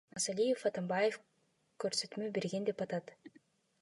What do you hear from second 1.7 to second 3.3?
көрсөтмө берген деп атат.